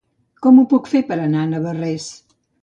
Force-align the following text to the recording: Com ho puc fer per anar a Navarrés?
Com 0.45 0.55
ho 0.61 0.63
puc 0.71 0.89
fer 0.93 1.01
per 1.11 1.17
anar 1.27 1.45
a 1.45 1.51
Navarrés? 1.53 2.09